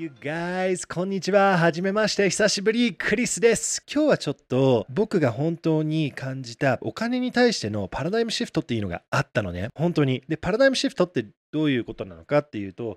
[0.00, 0.88] you guys!
[0.88, 1.58] こんにちは。
[1.58, 2.30] はじめまして。
[2.30, 2.94] 久しぶり。
[2.94, 3.84] クリスです。
[3.86, 9.68] 今日はちょっと僕が本当に感じたお金に対してのパラダイムシフトっていうのがあったのね。
[9.74, 10.22] 本当に。
[10.26, 12.96] で、パラダイムシフトってどういうことなのかっていうと、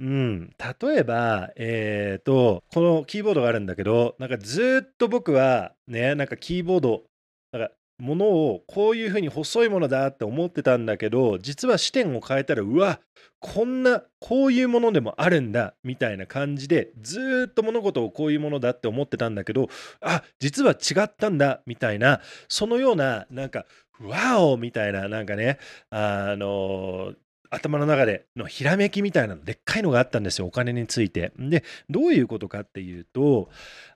[0.00, 0.50] うん、
[0.82, 7.04] 例えば、えっ、と、このキーボードがあるんだけど、なんかずっと僕はね、なんかキーボード、
[7.52, 13.00] なんかものをこういうふうに細いものだって思ってたんだけど実は視点を変えたらうわ
[13.38, 19.68] こんなこういうものでもあるんだみたいな感じでずっと物事をこういうものだって思ってたんだけど
[20.00, 23.66] あ実は違ったんだみたいなそのようななんか
[24.00, 25.58] ワオみたいななんかね
[25.90, 27.12] あの
[27.50, 31.32] 頭の中でのひらめきみたいなのでっかいのがあったんですよお金について。
[31.38, 33.48] でどういうことかっていうと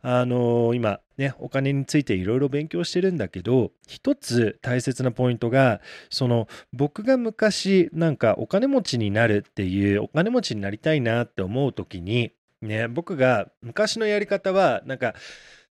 [0.03, 5.81] あの今ねお金についていろいろ勉強してるんだけど一つ大切なポイントが
[6.11, 15.15] その僕が昔なんかお金持ちになるっていうお金持ちになりたいなって思う時にね僕が昔のやり方はなんか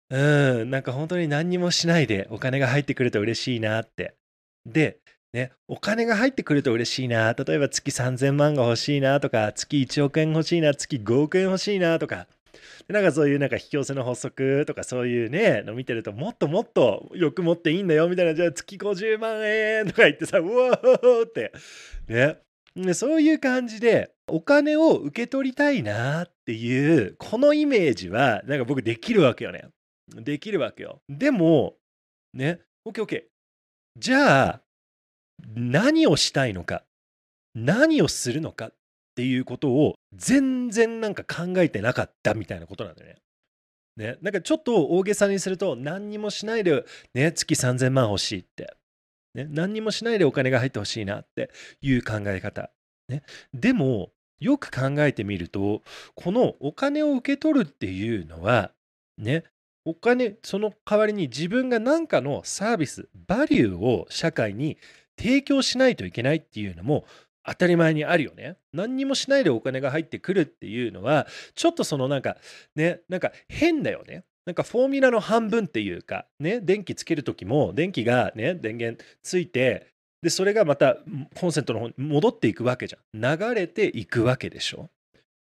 [0.08, 4.14] うんなんか本当に何にもしないでお金が入ってくると嬉しいなって。
[4.66, 4.98] で
[5.32, 12.26] ね、お金が入ってくると嬉しいな例えば月3000万が欲しいなとか月1億円欲しいな月5億円欲しいなとか。
[12.88, 21.52] なんかそういうなんか引き寄せの法則とかそういうねの見てるともっともっと欲持っていいんだよみたいなじゃあ月50万円とか言ってさうわーって。
[22.08, 22.38] ね。
[22.76, 29.64] でそういう感じでお金を受け取りたいなっていうこのイメージはなんか僕できるわけよね。
[30.14, 31.00] できるわけよ。
[31.08, 31.74] でも
[32.34, 32.60] ね。
[32.86, 33.22] OKOK
[33.96, 34.60] じゃあ
[35.54, 36.84] 何をしたいのか
[37.54, 38.72] 何をするのかっ
[39.14, 43.16] ていうことを全然なんか考えてなかったみたいなことなんだよね。
[43.96, 48.74] ね、なんかちょっと大げさにすると何にもしないで、ね、月3000万欲しいって、
[49.34, 51.50] ね、何にもしないでお金が入ってほしいなって
[51.82, 52.70] いう考え方、
[53.08, 54.10] ね、でも
[54.40, 55.82] よく考えてみると
[56.14, 58.72] このお金を受け取るっていうのは
[59.18, 59.44] ね
[59.84, 64.78] お金その代わりに自分が何かのサービスバリューを社会に
[65.16, 67.04] 提供しないといけないっていうのも
[67.44, 68.56] 当たり前にあるよね。
[68.72, 72.36] 何にもしないでお金が入ってくるっていうのはちょっとそのなんか
[72.76, 74.24] ねなんか変だよね。
[74.46, 79.86] なんかフォーミュラの半分っていうかね電気つける時も電気がね電源ついて
[80.22, 80.96] でそれがまた
[81.34, 83.38] コンセントの方に戻っていくわけじゃん。
[83.38, 84.90] 流れていくわけでしょ。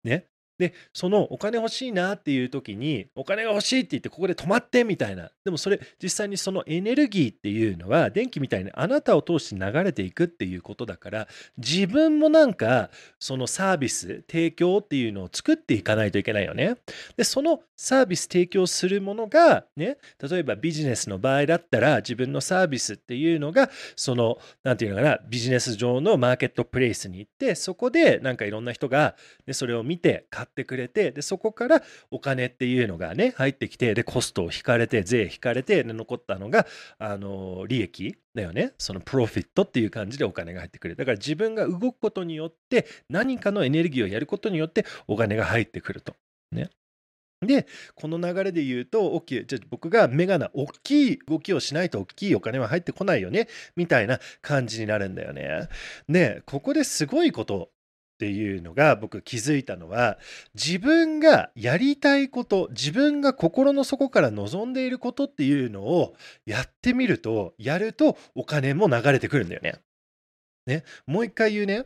[0.03, 0.25] ね。
[0.63, 16.77] でそのお金欲しいなっていう時にお金が欲しいって言ってここで止まってみたいなでもそれ実際にそのエネルギーっていうのは電気みたいにあなたを通して流れていくっていうことだから自分もなんかそのサービス提供っていうのを作っていかないといけないよね。
[17.17, 29.15] でそのサービス提供するものがね例えばビジネスの場合だったら自分のサービスっていうのがその何て言うのかなビジネス上のマーケットプレイスに行ってそこでなんかいろんな人が、
[29.45, 31.81] ね、それを見て買っててくれてでそこから
[32.11, 36.65] お金っていうのがね入ってきてでコストを引かれて税引かれてで残ったのが
[36.99, 38.73] あの利益だよね。
[38.77, 40.95] そのプロフィットっていう感じでお金が入ってくる。
[40.95, 46.15] だから自分が動くことによって何かのエネルギーをやることによってお金が入ってくると。
[46.51, 46.69] ね。
[47.45, 55.67] でこの流れで言うと OK じゃあ僕がメガな大きい動きをしないと大きいお金は入ってこないよねみたいな感じになるんだよね。
[56.09, 57.69] でここですごいこと
[58.23, 60.17] っていうのが僕気づいたのは
[60.55, 69.75] 自分がやりたいこと自分が心の底から望んでいることっていうのをやってみるとやるとお金も流れてくるんだよね。
[70.65, 71.85] ねもう一回言うね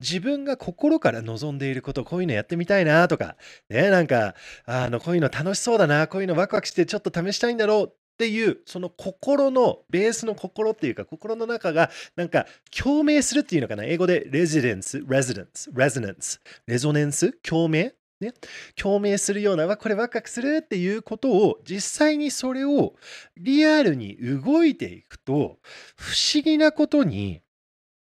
[0.00, 3.36] 自分が心から望んでいることこういうのやってみたいなとか
[3.68, 4.34] ねなんか
[4.64, 13.84] あのこういうの楽しそうだなこういうのワクワクしてちょっと試したいんだろうっっていうその心のベースの心っていうか心の中がなんか共鳴するっていうのかな？
[13.84, 17.92] 英語でレジデンス、レジデンス、レゾネンス、レゾネンス、共鳴？
[18.20, 18.32] ね、
[18.80, 22.94] 共鳴するようなこれワクワクするっていうことを実際にそれを
[23.36, 25.58] リアルに動いていくと
[25.96, 27.42] 不思議なことに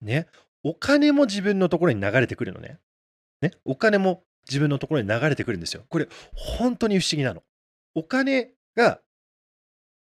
[0.01, 0.27] ね？
[0.63, 2.77] お金も自分のところに流れてくるのね。
[3.41, 3.51] ね？
[3.65, 5.83] お金も自分のところに流れてくるんですよ。
[5.89, 7.41] これ本当に不思議なの。
[7.95, 9.01] お金が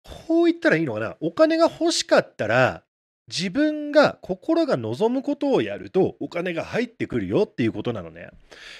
[0.02, 2.82] こう言ったらいいのかなお金が欲しかったら
[3.28, 8.28] 自分が心が望むことをやるとお金が入ってくるよっていうことなのね。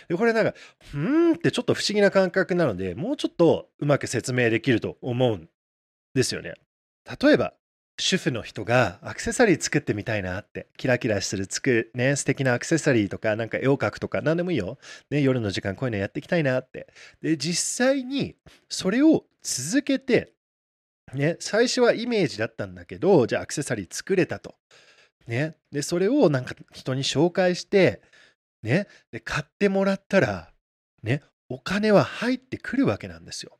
[0.08, 0.54] でこれなんか
[0.90, 5.48] ふーんってちょっと不思議な感覚なのでもうちょっとうまく説明できると思うん
[6.14, 6.54] ですよね。
[7.20, 7.54] 例えば
[7.98, 14.78] 主婦の人がアクセサリー作ってみたいなってキラキラするつくね素敵なアクセサリーとかなんか絵を描くとか何でもいいよ、
[15.10, 16.88] ね、夜の時間こういうのやっていきたいなって
[17.20, 18.34] で実際に
[18.68, 20.32] それを続けて
[21.14, 24.54] ね、最初はイメージだったんだけど、じゃあアクセサリー作れたと。
[25.26, 28.02] ね、で、それをなんか人に紹介して、
[28.62, 30.52] ね、で、買ってもらったら、
[31.02, 33.58] ね、お金は入ってくるわけなんですよ。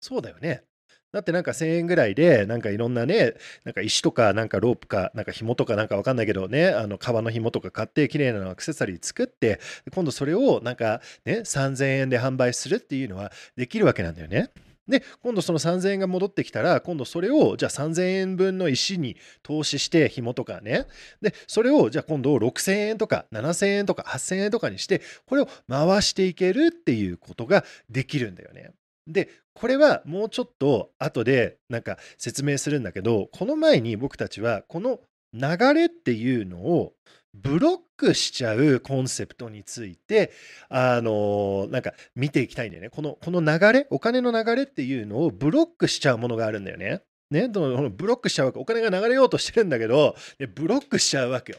[0.00, 0.64] そうだよね。
[1.12, 9.60] だってなんか1000円ぐらいで、なんかいろんなね、なんか石とか、なんかロープか、なんか紐とかなんかわかんないけどね、あの革の紐とか買って、綺麗なアクセサリー作って、
[9.92, 14.50] 今度それをなんかね、3000円で販売するっていうのはできるわけなんだよね。
[14.90, 20.86] で、今度その3000円が戻ってきたら、今度それをじゃあ3000円分の石に投資して、紐とかね。
[21.22, 28.72] で、それをじゃあ今度6000円とか7000円とか8000円とかにして、これを回していけるっていうことができるんだよね。
[29.06, 35.00] で、これはもうちょっと後でなんか説明するんだけど、この前に僕たちはこの
[35.32, 36.92] 流れっていうのを
[37.34, 40.32] ブロックしちゃうコンセプトについて、
[40.68, 42.90] あのなんか見ていきたいんだよね。
[42.90, 47.02] この、この流れ、お金の流れっていうのをブロックしちゃうものがあるんだよね。
[47.30, 47.60] ね、ブ
[48.06, 48.58] ロックしちゃうわけ。
[48.58, 51.58] お金が流れようとしてるんだけど、ね、ブロックしちゃうわけよ。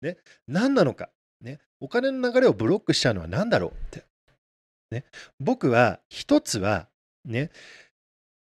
[0.00, 1.10] ね、何なのか。
[1.40, 4.04] ね、お金の流れをブロックしちゃうのは何だろうって。
[4.90, 5.04] ね、
[5.38, 6.88] 僕は一つは
[7.24, 7.50] ね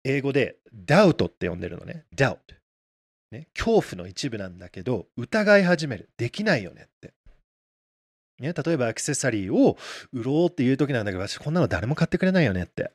[0.04, 2.54] 英語でダウトって呼んでるのねダウト、
[3.34, 6.08] ね、恐怖の一部なんだけど疑い始める。
[6.16, 7.12] できないよねって、
[8.38, 9.76] ね、例えばアクセサリーを
[10.12, 12.92] 売ろうっていう時なんだけど私こんなの誰も買ってくれないよねって。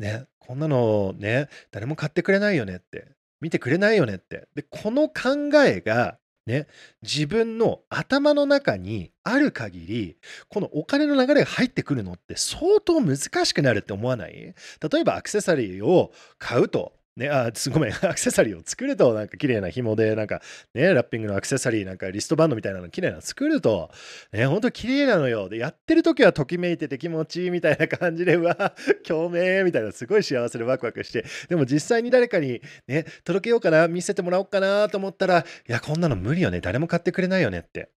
[0.00, 3.06] ねこんなのね誰も買ってくれないよねって。
[3.40, 4.48] 見てくれないよねって。
[4.54, 6.66] でこの考えがね、
[7.02, 10.16] 自分の頭の中にある限り、
[10.48, 14.32] このお金の流れが入ってくるのって相当難しくなるって思わない？
[14.32, 14.54] 例
[15.00, 16.92] えばアクセサリーを買うと。
[17.16, 20.40] ね、あ、 ごめん、アクセサリーを作ると、なんか綺麗な紐で、なんか
[20.74, 23.90] ね、ラッピングのアクセサリー、なんかリストバンドみたいなの綺麗なの作ると、
[24.32, 25.48] ね、ほんと綺麗なのよ。
[25.48, 28.74] で、やってる時はときめいてて気持ちいいみたいな感じで、 うわ、
[29.06, 37.90] 共鳴みたいな、すごい幸せでワクワクして、でも実際に誰かにね、届けようかな、見せてもらおうかなと思ったら、いや、こんなの無理よね、誰も買ってくれないよねって。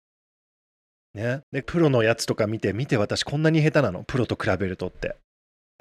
[1.13, 1.41] ね。
[1.51, 5.15] で、プロのやつとか見て、見て私こんなに下手なの、プロと比べるとって。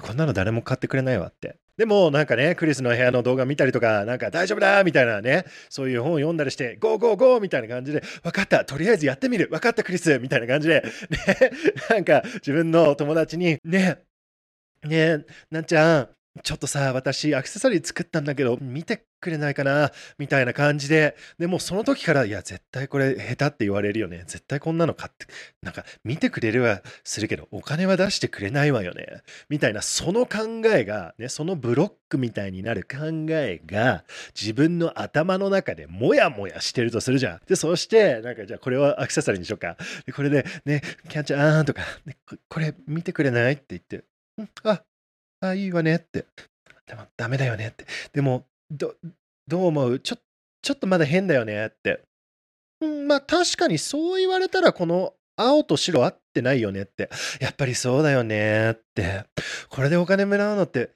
[0.02, 1.56] こんなの誰も買ってくれないわって。
[1.78, 11.50] でもなんかね、クリスの部屋の動画見たりとか、なんか大丈夫だみたいなね、そういう本を読んだりして、ゴーゴーゴーみたいな感じで、分かった、とりあえずやってみる、分かったクリスみたいな感じで、ね、
[11.88, 14.00] なんか自分の友達に、ね、
[14.84, 16.08] ね、なんちゃん、
[16.42, 24.24] ちょっとさ、私、アクセサリー作ったんだけど、見てくれないかなみたいな感じで、でもその時から、いや、絶対これ下手って言われるよね。
[24.26, 25.26] 絶対こんなの買って、
[25.62, 29.22] なんか見てくれるはするけど、お金は出してくれないわよね。
[29.48, 34.04] みたいな、その考えが、ね、そのブロックみたいになる考えが、
[34.38, 37.40] 自分の頭の中でもやもやしてるとするじゃん。
[37.46, 39.76] で、そして、なんかじゃあこれはアクセサリーにしようか。
[40.04, 42.16] で、これで、ね、キャンちゃんとか、ね、
[42.48, 44.04] これ見てくれないって言って、
[44.64, 44.82] あ、
[45.40, 46.26] あ、いいわねって。
[46.86, 47.86] でもダメだよねって。
[48.12, 48.94] でも、ど、
[49.46, 49.98] どう思う？
[50.00, 50.16] ちょ、
[50.62, 52.02] ちょっとまだ変だよねって。
[52.80, 57.10] うん、まあ確かにそう言われたらこの青と白合ってないよねって。
[57.40, 59.24] やっぱりそうだよねって。
[59.68, 60.90] これでお金もらうのって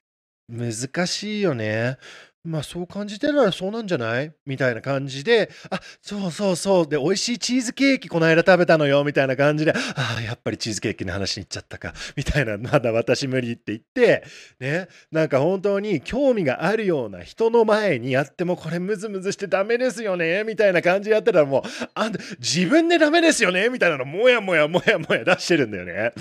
[0.49, 1.99] 難しいよね。
[2.47, 4.33] まあそう感じてるならそうなんじゃない？
[4.47, 6.89] みたいな感じで、あ、そうそうそう。
[6.89, 9.05] で、美味しいチーズケーキこの間食べたのよ。
[9.05, 11.93] みたいな感じで、ああ、やっぱりチーズケーキの話に行っちゃったか。
[12.17, 14.25] みたいな、まだ私無理って言って、
[14.61, 20.45] ね、なんか本当に興味があるような人の前にやってもこれムズムズしてダメですよね。
[20.45, 21.63] みたいな感じでやってたらもう、
[21.95, 23.69] あんた自分でダメですよね。
[23.69, 26.13] みたいなのもやもやもやもや出してるんだよね。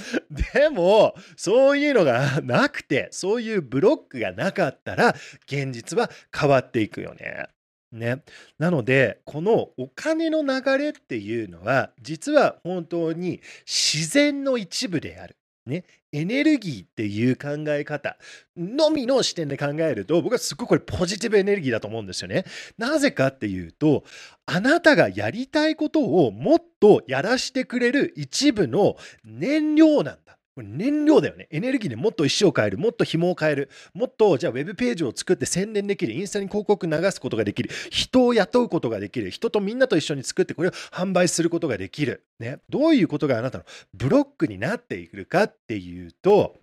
[0.54, 5.16] でも、そういうのがなくて、そういうブロックがなかったら、
[5.46, 7.48] 現実は変わっていくよね。
[7.92, 8.24] ね。
[8.60, 15.36] なので、このお金の流れっていうのは、実は本当に自然の一部である。
[15.66, 18.18] ね、エネルギーっていう考え方
[18.56, 22.46] のみの視点で考えると僕はすごくこれポジティブエネルギーだと思うんですよね。
[22.78, 24.04] なぜかっていうと
[24.46, 30.38] あなたがやりたいことをもっとやらしてくれる一部の燃料なんだ。
[30.64, 31.48] 燃料だよね。
[31.52, 42.24] エネルギーでもっと石を変える、もっと紐を変える、もっとじゃあウェブページを作って宣伝できる、インスタに広告流すことができる、人を雇うことができる、人とみんなと一緒に作ってこれを販売することができる。
[42.40, 42.60] ね。
[42.70, 46.58] どういうことがあなたのブロックになっているかっていうと、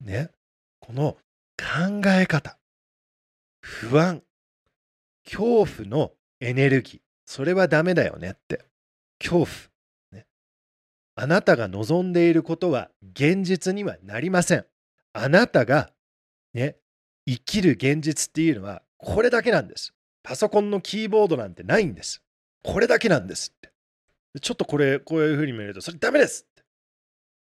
[0.00, 0.30] ね。
[0.80, 1.16] この
[1.56, 2.58] 考え方、
[3.60, 4.22] 不安、
[5.24, 8.64] 恐怖のエネルギー、それはダメだよねって。
[9.18, 9.69] 恐怖。
[11.22, 14.64] あなたが望んでいることは現実にはなりません。
[15.12, 15.90] あなたが
[16.54, 16.76] ね、
[17.26, 19.92] 生きる現実っていうのはこれだけなんです。
[20.22, 22.22] パソコンのキーボードなんてないんです。
[22.64, 23.70] これだけなんですって。
[24.40, 26.62] ちょっとこれ、こういうふうに見ると、それダメですって。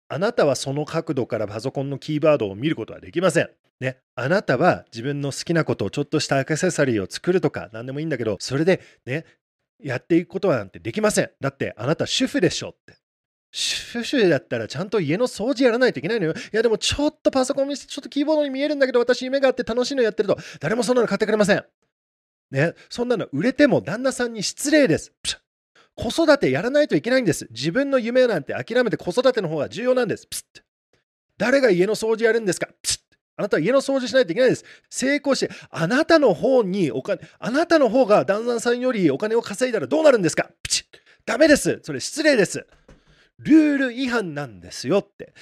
[0.09, 3.49] あなたはその角度からパソコンのキーボードを見ることはできません。
[3.79, 9.23] ね、あなたは自分の好きなことをちょっとしたアクセサリーを作るとか何でもいいんだけど、それでね、
[9.81, 11.31] やっていくことはなんてできません。
[11.39, 13.00] だってあなた主婦でしょって。
[13.51, 16.33] 主婦だったらちゃんと家の掃除やらないといけないのよ。
[16.33, 21.63] いやでもちょっとパソコン見せてちょっとキーボードに見えるんだけど私夢があって楽しいのやってると誰もそんなの買ってくれません。
[22.51, 25.13] ね、そんなの売れても旦那さんに失礼です。
[25.95, 27.47] 子育てやらないといけないんです。
[27.51, 30.27] 自分の夢なんて諦めて子育ての方が重要なんです。
[31.37, 32.67] 誰が家の掃除やるんですか
[33.37, 34.65] あなたは家の掃除しないといけないです。
[34.89, 40.85] 成功して、あなたの方にお金、あなたの方が旦那さんよりお金を稼いだらどうなるんですかプチ
[41.25, 41.79] ダメです。
[41.83, 42.65] それ失礼です。
[43.43, 45.33] ルール違反なんですよって。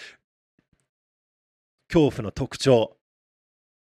[1.91, 2.97] 恐怖の特徴。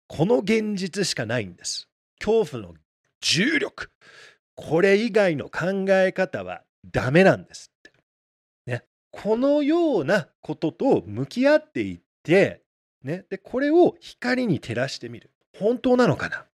[0.08, 1.88] この現実しかないんです。
[2.18, 2.74] 恐怖の
[3.20, 3.90] 重力。
[4.54, 7.92] これ以外の考え方はダメなんですって。
[8.66, 8.84] ね。
[9.10, 12.62] このようなことと向き合っていって、
[13.02, 13.24] ね。
[13.30, 15.30] で、これを光に照らしてみる。
[15.56, 16.46] 本当なのかな？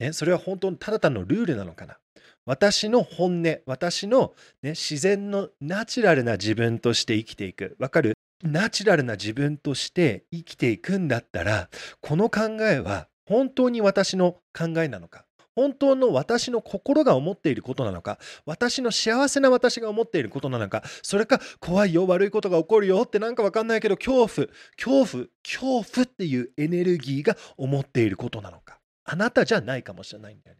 [0.00, 1.98] ね、それは本当にただ単のルールなのかな？
[2.46, 7.76] 私の本音、私の、ね、自然のナチュラルな自分として生きていく。
[7.78, 8.14] わかる？
[8.42, 11.70] ナチュラルな自分として生きていくんだったら、
[12.02, 15.24] この考えは本当に私の考えなのか？
[15.56, 18.18] 本当の私の心が思っていることなのか？
[18.44, 20.82] 私の幸せな私が思っていることなのか？
[21.02, 28.78] それか怖いよ悪いことが起こるよってなんかわかんないけど恐怖恐怖恐怖っていうエネルギーが思っていることなのか？
[29.04, 30.56] あなたじゃないかもしれないんだよ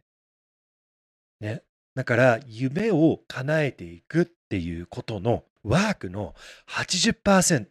[1.41, 1.55] ね。
[1.55, 1.61] ね？
[1.95, 6.35] だから夢を叶えていくっていうことのワークの
[6.69, 7.65] 80%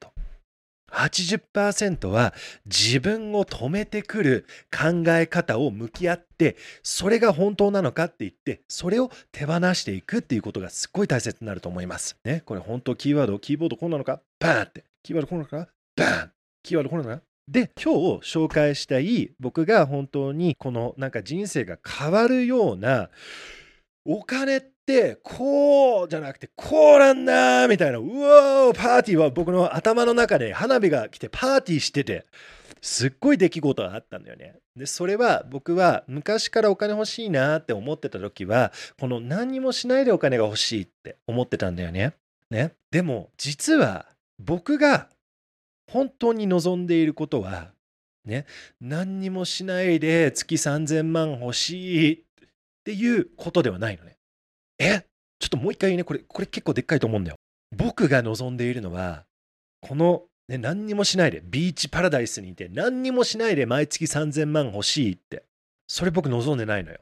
[0.90, 2.34] 80%は
[2.66, 12.16] 自分を止めてくる考え方を向き合ってそれが本当なのかって言ってそれを手放していくっていうことがすっごい大切になると思います。
[12.24, 14.20] ね、これ本当キーワードキーボードこうなのか？
[14.38, 14.84] バーンって。
[15.02, 15.68] キーワードこうなのか？
[15.96, 16.30] バーン。
[16.62, 17.22] キーワードこうなのか？
[17.48, 23.10] で今日紹介したい僕が本当にこのなんか人生が変わるような
[24.04, 32.26] お金ってこうじゃなくてこうなんだみたいなうわーパーティーは僕の頭の中で花火が来てパーティーしてて
[32.82, 34.56] すっごい出来事があったんだよね。
[34.76, 42.12] でそれは僕は昔からお金欲しいなって思ってた時はこの何にもしないでお金が欲しいって思ってたんだよね。
[42.50, 44.06] ねでも実は
[44.38, 45.08] 僕が
[45.90, 47.70] 本当に望んでいることは
[48.26, 48.44] ね
[48.82, 52.18] 何にもしないで月3000万欲しいっ
[52.84, 54.18] っていうことではないのね。
[54.78, 55.06] え？
[55.38, 57.36] ちょっともう一回言うね、これ、これ結構でっかいと思うんだよ。
[57.74, 59.24] 僕が望んでいるのは、
[59.80, 65.44] この、ね、何にもしないで、ビーチパラダイスにいて、何にもしないで毎月3000万欲しいって。
[65.88, 67.00] それ僕望んでないのよ。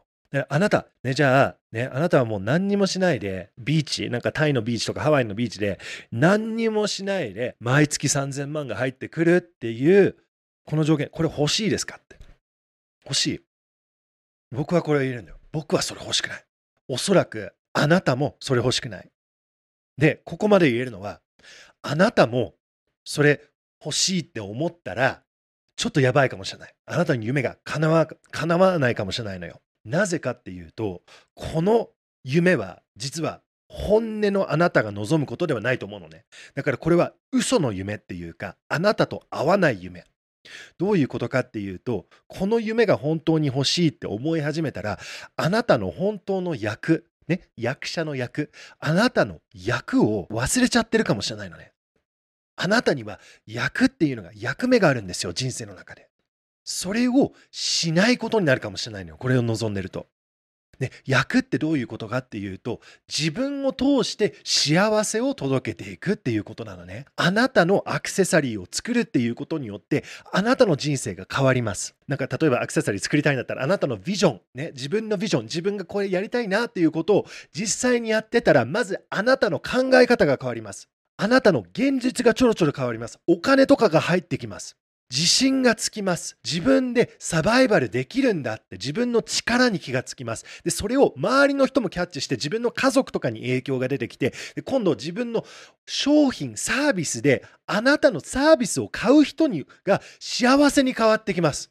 [0.49, 5.79] あなた、ね、じゃあ、ね、あなたはもう何にもしないで、ビーチ、なんかタイのビーチとかハワイのビーチで、
[6.11, 10.17] 何にもしないで、毎月3000万が入ってくるっていう、
[10.65, 12.17] この条件、これ欲しいですかって。
[13.05, 13.41] 欲しい。
[14.53, 15.39] 僕はこれを言えるんだよ。
[15.53, 16.45] 僕はそれ欲しくない。
[16.89, 19.11] おそらくあなたもそれ欲しくない。
[19.97, 21.21] で、ここまで言えるのは、
[21.83, 22.55] あなたも
[23.05, 23.41] それ
[23.85, 25.23] 欲しいって思ったら、
[25.77, 26.75] ちょっとやばいかもしれない。
[26.87, 29.61] あなたに夢が叶わ叶わないかもしれないのよ。
[29.85, 31.03] なぜかっていうと、
[31.35, 31.91] この
[32.25, 36.25] 夢は実は本音のあなたが望むことではないと思うのね。
[36.55, 40.05] だからこれは嘘の夢っていうか、あなたと合わない夢。
[40.79, 44.99] どういうことかっていうと、この夢が本当に欲しいって思い始めたら、
[45.37, 51.73] あなたの本当の役、ね、役者の役、あなたの役を忘れちゃってるかもしれないのね。
[52.57, 56.09] あなたには役っていうのが役目があるんですよ、人生の中で。
[56.65, 60.07] それをしないことになるかもしれないのよ、これを望んでると。
[60.83, 67.07] で役ってどういうことかっていうと自分を通して幸せを届けていくっていうことなのね。
[67.15, 71.95] あなたのアクセサリーを作るっていうことによってあなたの人生が変わります。
[72.09, 80.89] なんか例えばアクセサリー作りたいんだったらあなたのビジョンね自分のビジョン自分がこれやりたいなっていうことを実際にやってたらまずあなたの考え方が変わります。
[81.17, 83.21] あなたの現実がちょろちょろ変わります。
[83.29, 84.77] お金とかが入ってきます。
[85.13, 86.39] 自信がつきます。
[86.43, 90.47] 自分でサバイバルできるんだって自分の力に気がつきます。
[90.65, 95.45] で、それを周りの人もキャッチして自分の家族とかに影響が出てきて、で今度自分の
[95.87, 101.71] 商品、サービスであなたのサービスを買う人にが幸せに変わってきます。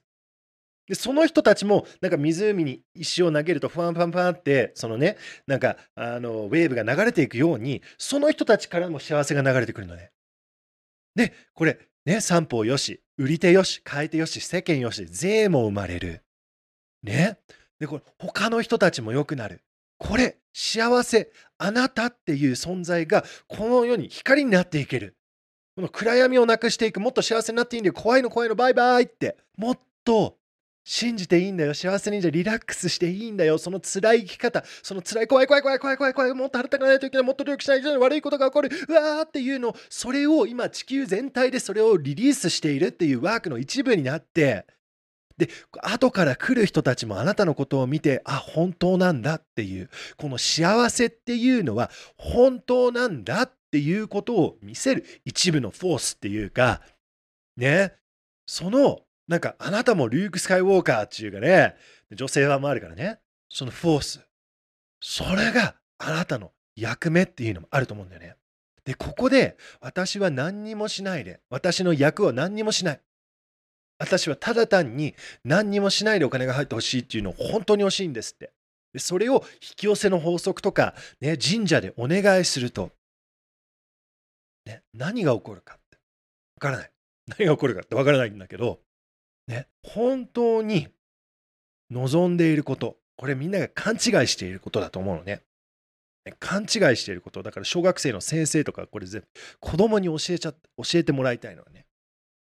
[0.91, 5.15] でその人たちもなんか湖に石を投げるとファンファンファンってそのね
[5.47, 10.11] なんかあのウェーブが流れていくようにその人たちからも幸せが流れてくるのね。
[11.15, 16.23] でこれね三方よし売り手よし、買い手よし、世間よし、税も生まれる。
[17.03, 17.37] ね？
[17.79, 19.61] で、これ、他の人たちも良くなる。
[19.99, 25.15] これ、幸せ、あなたっていう存在が、この世に光になっていける。
[25.75, 27.93] この暗闇をなくしていく、もっと幸せになっていいんだよ。
[27.93, 29.37] 怖いの怖いの、バイバイって。
[29.55, 30.39] もっと
[30.83, 31.73] 信じていいんだよ。
[31.73, 33.57] 幸せにじゃリラックスしていいんだよ。
[33.57, 44.65] その辛い生き方、その辛い怖い怖い怖い怖い怖い怖い、もっと働かないといけない、もっと努力しないといけない悪いことが起こる、うわーっていうの、それを今地球全体でそれをリリースしているっていうワークの一部になって、
[45.37, 45.49] で、
[45.81, 56.81] 後から来る人たちもあなたのことを見て、あ、本当なんだっていう、この幸せっていうのは本当なんだっていうことを見せる一部のフォースっていうか、
[57.57, 57.93] ね、
[58.45, 61.75] そのなんかあなたもリューク・スカイウォーカーっていうかね、
[62.11, 64.21] 女性はもあるからね、そのフォース。
[64.99, 68.35] それがあなたの役目っていうのもあると思うんだよね。
[68.85, 73.01] で、ここで私は何にもしないで、私の役は何にもしない。
[73.99, 75.13] 私はただ単に
[75.43, 78.51] 何にもしないでお金が入ってほしいっていうのを本当に欲しいんですって。
[78.93, 82.91] でそれを引き寄せの法則とか、ね、神社でお願いすると、
[84.65, 85.97] ね、何が起こるかって
[86.55, 86.91] わからない。
[87.27, 88.79] 何が起こるかってわからないんだけど、
[89.51, 90.87] ね、本当に
[91.91, 95.41] 望んでいること、これみんなが勘違いしていることだと思うのね。
[96.39, 99.27] 勘違いしていること、だから小学生の先生とか、これ全部
[99.59, 100.57] 子供に教えちゃ教
[100.93, 101.85] えてもらいたいのはね、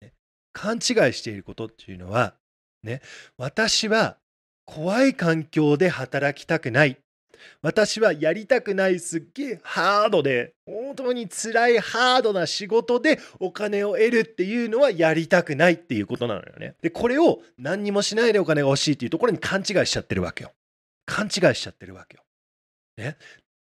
[0.02, 0.12] ね
[0.52, 2.34] 勘違いしていることっていうのは、
[2.82, 3.00] ね、
[3.36, 4.16] 私は
[4.66, 6.98] 怖い環境で働きたくない
[7.62, 16.74] 私はやりたくないすっげえハードで本当に辛いハードな仕事でお金を得るっていうのはやりたくないっていうことなのよね。
[16.82, 20.52] でこれを何にもしないでお金が欲しいっていうところに勘違いしちゃってるわけよ。
[21.06, 22.24] 勘違いしちゃってるわけよ。
[22.96, 23.16] ね。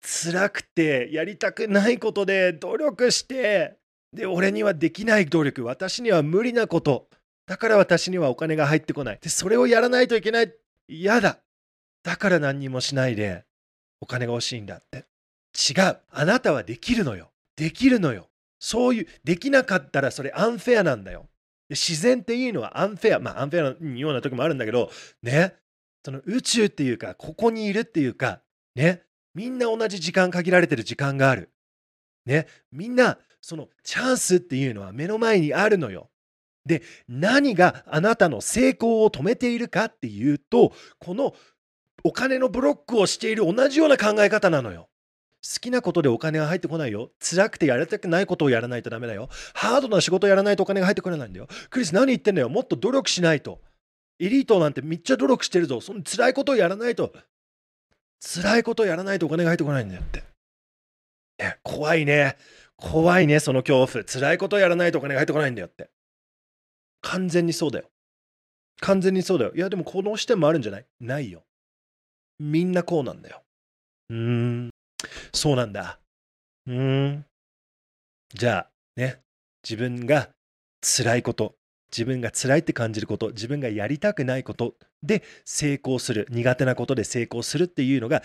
[0.02, 3.78] 辛くてやりたくないことで努力して
[4.14, 7.08] で俺にはできない努力私には無理なこと
[7.46, 10.54] だから私にはお金が入ってこないでそれをやらないといけない
[10.88, 11.40] 嫌だ
[12.04, 13.44] だから何にもしないで
[14.02, 15.06] お金が欲しいんだって。
[15.70, 15.98] 違う。
[16.12, 17.32] あなたはできるのよ。
[17.56, 18.30] できるのよ。
[18.60, 21.28] そういう、できなかったらそれアンフェアなんだよ。
[21.70, 24.90] 自然っていうのはアンフェア、まあアンフェアなような時もあるんだけど、
[25.22, 25.56] ね、
[26.04, 28.42] その宇宙っていうか、ここにいるっていうか、
[28.76, 31.50] ね、みんな同じ時間限られてる時間がある。
[32.26, 36.10] ね、みんなそのチャンスっていうのは目の前にあるのよ。
[36.66, 41.34] で、何があなたの成功を止めているかっていうと、この
[42.08, 44.88] お金のブロックをしている同じような考え方なのよ。
[45.44, 47.12] 好きなことでお金が入ってこないよ。
[47.20, 49.28] 辛くてやりたくないことをやらないとダメだよ。
[49.54, 51.48] ハードな仕事やらないとお金が入ってこないんだよ。
[51.70, 52.48] クリス何言ってんだよ。
[52.48, 53.60] もっと努力しないと。
[54.20, 55.82] エリートなんてめっちゃ努力してるぞ。
[55.82, 57.14] その辛いことをやらないと。
[58.20, 60.24] 辛いことをやらないとお金が入ってこないんだよって。
[61.40, 62.38] ね、怖いね。
[62.78, 64.06] 怖いね、その恐怖。
[64.06, 65.90] 辛いことをやらないとお金が入ってこないんだよって。
[67.02, 67.90] 完全にそうだよ。
[68.80, 69.54] 完全にそうだよ。
[69.56, 70.86] いや、でもこの視点もあるんじゃない？
[71.00, 71.44] ないよ。
[72.40, 73.44] みんなこうなんだよ。
[74.10, 74.70] うーん、
[75.34, 76.00] そうなんだ。
[76.68, 77.26] うーん。
[78.34, 79.22] じゃあ、ね、
[79.64, 80.30] 自分が
[80.82, 81.56] 辛いこと、
[81.92, 88.22] 自分が辛いって感じること、自分がやりたくないことで成功する、苦手なことで成功するっていうのが、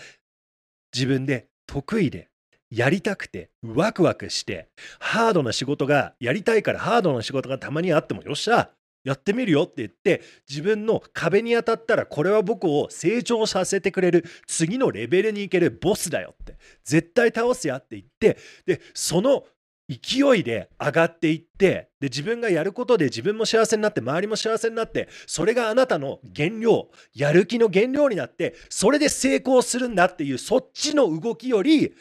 [0.93, 2.29] 自分で得意で、
[2.69, 4.67] やりたくて、ワクワクして、
[4.99, 8.71] ハードな仕事がやりたいからハードな仕事がたまにあっても、よっしゃ、
[9.03, 19.43] やってみるよって言って自分の壁に当たったらこれは僕を成長させてくれる次のレベルに行けるボスだよって絶対倒すやって言ってでその
[19.89, 31.93] 勢いで上がっていってで自分がやることで自分も幸せになって周りも幸せになってそれがあなたの原料やる気の原料になってそれで成功するんだっていうそっちの動きより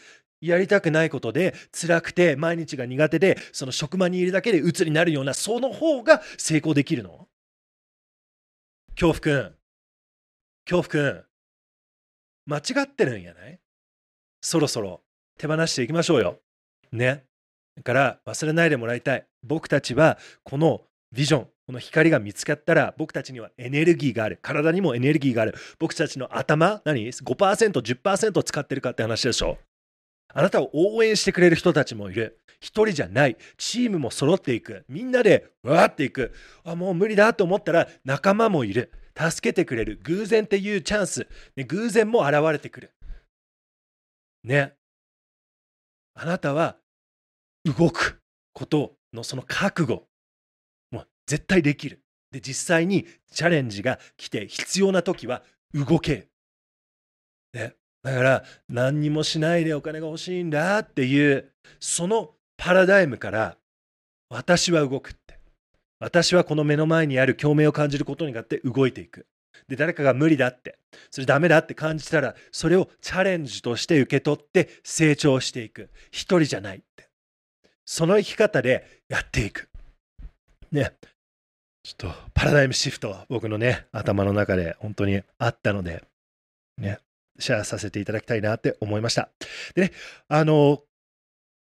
[0.42, 7.28] やりたくないことで辛くて毎日が苦手でその職場にいるだけで鬱になるようなその方が成功できるの？
[8.94, 9.54] 恐怖くん
[10.68, 11.24] 恐怖くん
[12.44, 13.58] 間違ってるんやない？
[14.40, 15.00] そろそろ
[15.38, 16.40] 手放していきましょうよ。
[16.90, 17.24] ね。
[17.76, 19.26] だから忘れないでもらいたい。
[19.42, 24.38] 僕たちはこのビジョンこの光が見つかったら僕たちにはエネルギーがある。
[24.42, 25.54] 体にもエネルギーがある。
[25.78, 29.56] 僕たちの頭何？5%10% 使ってるかって話でしょ。
[30.34, 32.38] あなたを応援してくれる人たちもいる。
[32.60, 33.36] 一人じゃない。
[33.58, 34.84] チームも揃っていく。
[34.88, 36.32] みんなでわーっていく。
[36.64, 38.92] あ、もう無理だと思ったら仲間もいる。
[39.18, 40.00] 助けてくれる。
[40.04, 41.26] 偶然っていうチャンス。
[41.56, 42.92] ね、偶然も現れてくる。
[44.44, 44.74] ね。
[46.14, 46.76] あなたは
[47.64, 48.20] 動く
[48.52, 50.06] ことのその覚悟。
[50.90, 52.00] もう絶対できる。
[52.30, 55.42] で、実際にチャレンジが来て必要な時は
[55.74, 56.31] 動ける。
[58.02, 63.56] だから何にもしないでお金が欲しいんだっていうそのパラダイムから
[64.28, 65.38] 私は動くって。
[66.00, 69.26] 私はこの目の前にある共鳴を感じることによって動いていく。
[69.68, 70.78] で誰かが無理だって
[71.10, 75.90] それダメだって感じたらそれをチャレンジとして受け取って成長していく。
[76.10, 77.08] 一人じゃないって。
[77.84, 79.68] その生き方でやっていく。
[80.72, 80.92] ね。
[81.84, 86.04] ちょっとパラダイムシフト、僕のね、頭の中で本当にあったので、
[86.78, 86.98] ね、
[87.38, 89.30] シェアさせていただきたいなって思いました。
[89.74, 89.92] でね、
[90.28, 90.82] あの、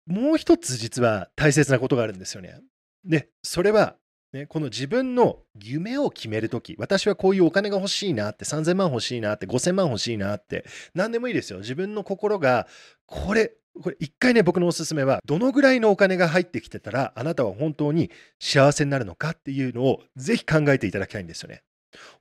[0.05, 2.61] もう一つ実は大切なことがあるんですよね。
[3.03, 3.95] で、それは、
[4.33, 11.59] ね、この自分の夢を決めるとき、私はこういうお金が欲しいなって、3000万欲しいなって、5000万欲しいなって、何でもいいですよ。
[11.59, 12.67] 自分の心が、
[13.05, 21.63] これ、これ一回ね、僕のおすすめは、どのぐらいのお金が入ってきてたら、あなたは本当に幸せになるのかっていうのを、ぜひ考えていただきたいんですよね。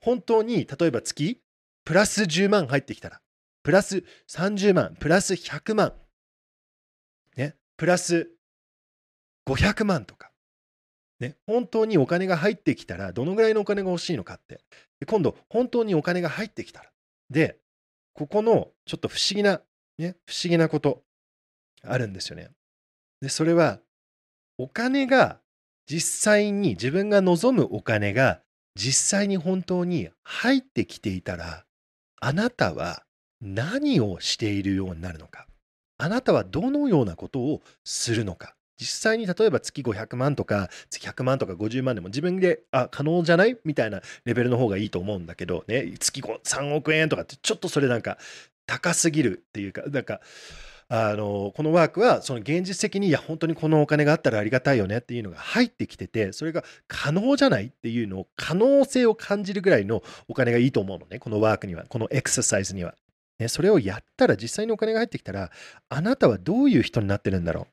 [0.01, 1.41] 本当に、例えば月、
[1.85, 3.21] プラス10万入ってきたら、
[3.65, 5.95] プラス30万、プラス100万、
[7.37, 8.31] ね、プラス
[9.49, 10.31] 500万とか、
[11.19, 14.61] ね、本当にお金が入ってきたら、どのぐらいのお金が欲しいのかって。
[15.07, 16.91] 今度、本当にお金が入ってきたら。
[17.31, 17.59] で、
[18.13, 19.63] ここのちょっと不思議な、
[19.99, 21.03] ね、不思議なこと
[21.83, 22.51] あるんですよね。
[23.23, 23.81] で、それは、
[24.59, 25.41] お金が
[25.87, 28.43] 実際に自分が望むお金が
[28.75, 31.65] 実際に本当に入ってきていたら、
[32.21, 33.04] あなたは
[33.45, 35.47] 何をしているようになるのか。
[35.99, 38.57] あなたはどのようなことをするのか。
[38.77, 43.57] 実際に例えば月500万とか月100万とか50万でも自分であ可能じゃない？
[43.65, 48.19] みたいなレベルの方がいいと思うんだけどね月3億円とかってちょっとそれなんか
[48.67, 50.21] 高すぎるっていうかなんか
[50.89, 62.95] あのこのワークはその現実的にいや本当にこのお金があったらありがたいよねっていうのが入ってきててそれが可能じゃないっていうのを可能性を感じるぐらいのお金がいいと思うのねこのワークにはこのエクササイズには。
[63.39, 65.51] ね、それをやったら実際にお金が入ってきたら
[65.89, 67.67] あなたはどういう人になってるんだろう？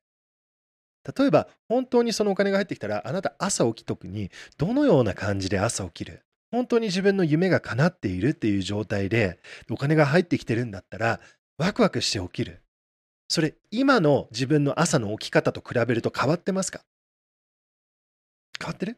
[1.18, 6.22] 例えば、本当にそのお金が入ってきたら、あなた朝起きとくに、どのような感じで朝起きる？
[6.52, 9.40] 本当に自分の夢が叶っているっていう状態で、
[9.72, 11.20] お金が入ってきてるんだったら、
[11.58, 12.62] ワクワクして起きる。
[13.30, 16.82] それ、今の自分の朝の起き方と比べると変わってますか？
[18.60, 18.98] 変わってる？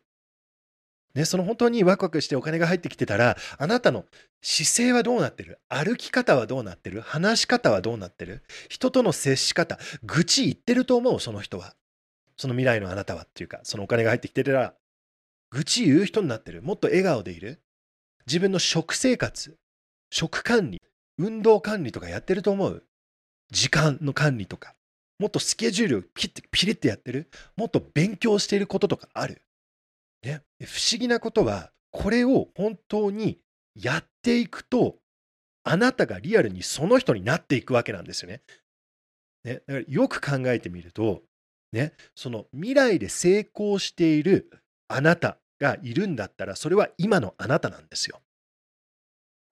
[1.16, 4.06] ね、その本当にワクワクしてお金が入ってきてたら、あなたの
[4.42, 5.60] 姿勢はどうなってる？
[5.70, 7.02] 歩き方はどうなってる？
[7.02, 8.44] 話し方はどうなってる？
[8.68, 11.76] 人との接し方、愚痴言ってると思う、その人は。
[12.36, 14.74] その未来のあなたはっていうか、そのお金が入ってきてたら、
[15.52, 16.64] 愚痴言う人になってる？
[16.64, 17.62] もっと笑顔でいる？
[18.26, 19.56] 自分の食生活、
[20.10, 20.82] 食管理、
[21.20, 22.84] 運動管理とかやってると思う？
[23.52, 24.74] 時間の管理とか。
[25.20, 27.30] もっとスケジュールをピッてピリッてやってる？
[27.56, 29.44] もっと勉強していることとかある？
[30.24, 30.44] ね。
[30.64, 33.40] 不思議なことは、これを本当に
[33.76, 34.98] やっていくと、
[35.64, 38.42] あなたがリアルにその人になっていくわけなんですよね。
[39.44, 41.24] ねだからよく考えてみると、
[41.72, 44.50] ね、その未来で成功している
[44.88, 48.22] あなたがいるんだったら、それは今のあなたなんですよ。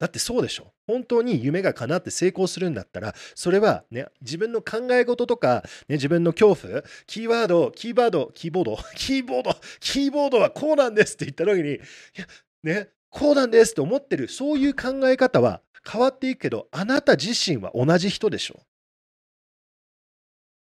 [0.02, 11.80] だってそうでしょ本当に夢が叶って成功するんだったら、それはね、自分の考え事とか、ね、自分の恐怖、キーワード、キーワード、キーボード、 キーボード、キーボードはこうなんですって言った時に、い
[12.16, 12.28] や、
[12.64, 18.60] ね、こうなんですって思ってる、そういう考え方は変わっていくけど、あなた自身は同じ人でしょ。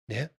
[0.10, 0.32] ね。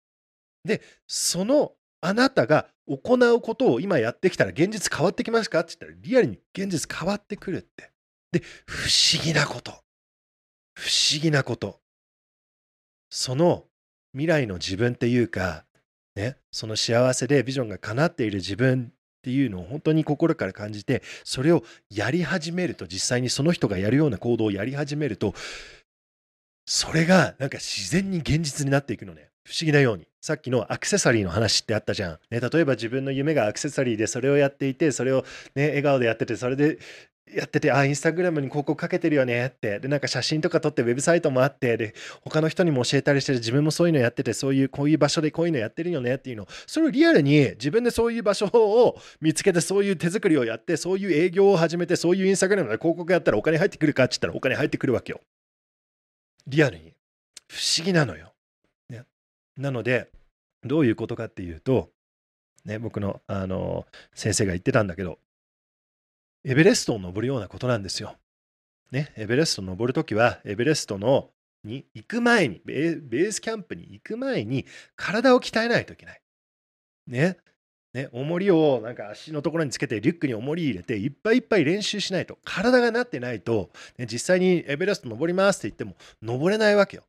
[0.62, 7.93] で、そのあなたが行うことを今やってきたら現実変わってきますかって言ったらリアルに現実変わってくるって。
[8.38, 9.72] で、不思議なこと。
[10.74, 11.80] 不思議なこと。
[13.10, 13.64] その
[14.12, 15.64] 未来の自分っていうか、
[16.16, 25.34] ね、その幸せでビジョンが叶っている自分っていうのを本当に心から感じて、それをやり始めると、実際にその人がやるような行動をやり始めると、
[26.66, 29.30] それがなんか自然に現実になっていくのね。
[29.46, 30.08] 不思議なように。
[30.22, 32.18] さっきのアクセサリーの話ってあったじゃん。
[32.30, 36.78] ね、例えば自分の夢がアクセサリーでそれをやっていて、それをね、笑顔でやってて、それで
[37.32, 39.80] やってて、あ、インスタグラムに広告かけてるよねって。
[39.80, 46.46] で、なんか写真とか撮ってウェブサイトもあって、で、他の人にも教えたりして、自分もそういうのやってて、そういう、こういう場所でこういうのやってるよねっていうの。
[46.66, 55.20] それをリアルに自分でそういう場所を見つけて、そういう手作りをやって、そういう営業を始めて、そういうインスタグラムで広告やったらお金入ってくるかって言ったらお金入ってくるわけよ。
[56.46, 56.92] リアルに。
[57.48, 58.34] 不思議なのよ。
[58.90, 59.04] ね
[59.56, 60.10] なので、
[60.62, 61.90] どういうことかっていうと、
[62.64, 65.18] ね、僕のあの先生が言ってたんだけど、
[66.44, 68.16] エベレストを登るようなことなんですよ。
[68.90, 71.30] ね、エベレストを登るときは、エベレストの
[71.64, 76.20] に行く前にベースキャンプに行く前に体を鍛えないといけない。
[77.06, 77.38] ね。
[77.94, 87.04] ね、重りをなんか足のところにつけてリュックに重り入れていっぱいいっぱい練習しないと体がなってないと、ね、実際にエベレスト登りますって言っても登れないわけよ。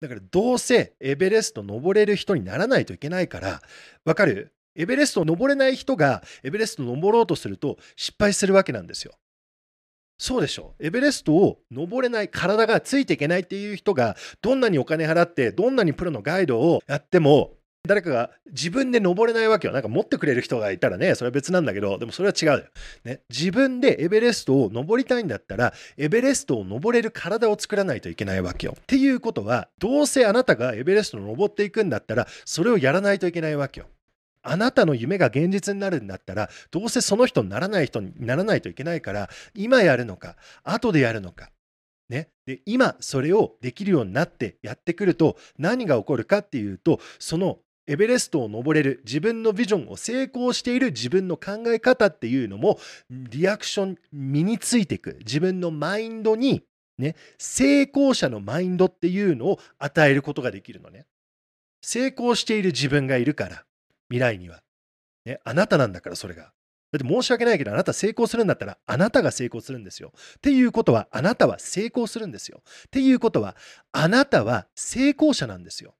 [0.00, 3.60] だからどうせエベレスト登れる人にならないといけないから、
[4.06, 4.54] わかる？
[4.74, 9.12] エベレストを登れない人がエベレスト登ろうとすると失敗するわけなんですよ。
[10.18, 17.52] そうでしょエベレストを登れない体がついていけないっていう人がどんなにお金払ってどんなにプロのガイドをやっても
[17.88, 19.72] 誰かが自分で登れないわけよ。
[19.72, 22.64] なんか持ってくれる人がいたらね、それは別なんだけど、でもそれは違うよ。
[23.04, 28.74] ね、自分でエベレストを登りたいんだったら、エベレストを登れる体を作らないといけないわけよ。
[28.78, 33.86] っていうことは、どうせあなたがエベレストを登っていくんだったら、それをやらないといけないわけよ。
[34.42, 41.50] あなたの夢が現実になるんだったら、どうせその人にならない人にならないといけないから、今やるのか、後でやるのか。
[42.08, 56.64] ね、で今それをできるようになってやってくると何が起こるかっていうとそのエベレストを登れる自分のビジョンを成功している自分の考え方っていうのもリアクション身についていく自分のマインドに
[57.00, 57.16] ね。
[57.38, 61.06] 成功者のマインドっていうのを与えることができるのね。
[61.82, 63.64] 成功している自分がいるから。
[64.10, 64.62] 未来には、
[65.24, 66.52] ね、あなたなんだからそれが
[66.92, 70.12] だって申し訳ないけど、あなた成功するんだったら、あなたが成功するんですよ。
[70.38, 72.62] っていうことは、あなたは成功するんですよ。
[72.88, 73.56] っていうことは、
[73.92, 75.94] あなたは成功者なんですよ。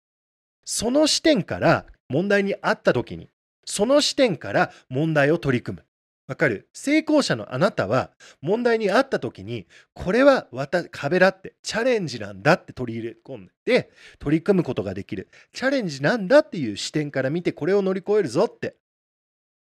[0.65, 3.31] その視点から問題にあった時に、
[3.65, 5.85] その視点から問題を取り組む。
[6.31, 6.69] わかる？
[6.73, 10.47] 成功者のあなたは問題にあった時に、これは
[10.93, 13.91] 壁だって、チャレンジなんだって取り入れ込んで、
[14.21, 15.29] 取り組むことができる。
[15.53, 18.77] チャレンジなんだっていう視点から見て、これを乗り越えるぞって。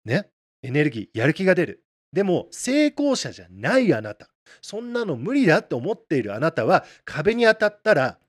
[0.05, 0.29] ね？
[0.61, 1.83] エネルギー、やる気が出る。
[2.11, 4.29] でも、成功者じゃないあなた、
[4.61, 8.19] そんなの無理だって思っているあなたは、壁に当たったら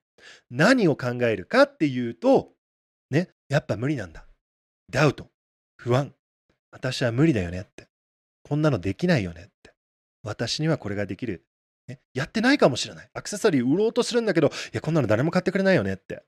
[0.51, 2.53] 何を考えるかっていうと、
[3.11, 4.25] ね、やっぱ無理なんだ。
[4.91, 5.29] ダウト、
[5.77, 6.15] 不安。
[6.71, 7.87] 私は無理だよねって。
[8.45, 9.73] こんなのできないよねって。
[10.23, 11.45] 私にはこれができる。
[11.89, 13.11] ね、やってないかもしれない。
[13.13, 16.23] アクセサリー売ろうとするんだけど、いや、こんなの誰も買ってくれないよねって。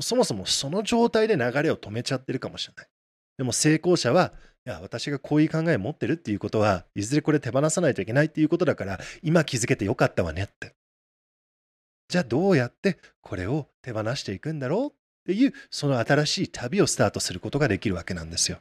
[0.00, 2.88] そもそもその状態で流れを止めちゃってるかもしれない。
[3.36, 4.32] でも成功者は
[4.66, 10.74] いや私がこういう考えを持ってるっていうことはいずれこれ手放さないといけないっていうことだから今気づけてよかったわねって
[12.08, 14.90] じゃあどうやってこれを手放していくんだろうっ
[15.26, 18.58] ていうその新しい旅をスタートすることができるわけなんですよ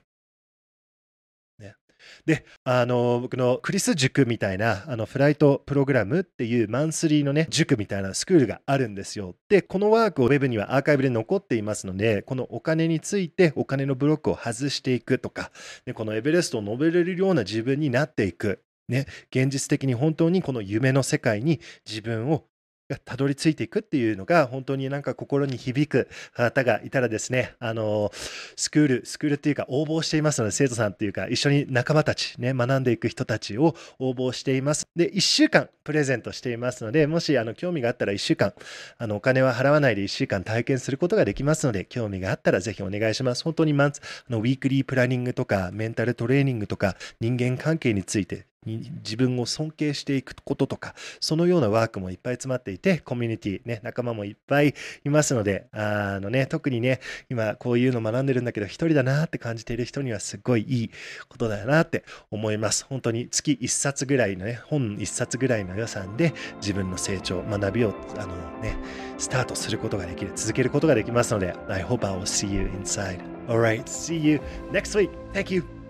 [2.26, 9.36] で、あの、僕のクリス塾みたいな、あの、フライトプログラムっていうマンスリーのね、塾みたいなスクールがあるんですよ。
[9.50, 15.52] で、このワークを Web にはアーカイブで残っていますので、このお金についてお金のブロックを外していくとか、
[15.86, 18.64] でこのエベレストを登れるような自分になっていく。
[18.90, 22.44] ね、現実的に本当にこの夢の世界に自分を
[22.94, 28.12] がたどり着いていくっていうのが本当になんか心に響く方がいたらですね、あの、
[28.56, 34.88] スクール、スクールっていうか応募していますので、生徒さんっていうか一緒に仲間たち、ね、学んでいく人たちを応募しています。
[34.96, 38.54] で、1週間プレゼントしていますので、もしあの興味があったら1週間、
[38.98, 43.44] あのお金は払わないで1週間体験することができますので、興味があったらぜひお願いします。
[43.44, 54.74] 本当にマンツ、あのウィークリープランニングとか、メンタルトレーニングとか、人間関係についてに自分を尊敬していくこととか、そのようなワークもいっぱい詰まっていて、コミュニティ、ね、仲間もいっぱい
[55.04, 57.00] いますので、あのね、特にね、
[57.30, 60.92] 今こういうの学んでるんだけど、一人だなって感じている人にはすごいいい
[61.30, 62.86] ことだなって思います。
[62.86, 68.78] 本当に月1冊ぐらいのね、本1冊ぐらいの予算で自分の成長、学びを、あのね、
[69.18, 73.20] スタートすることができる、続けることができますので、I hope I will see you inside.
[73.48, 74.40] Alright, see you
[74.72, 75.10] next week.
[75.34, 75.83] Thank you.